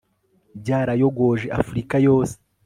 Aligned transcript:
byarayogoje 0.59 1.47
afurika 1.59 1.95
yose 2.07 2.35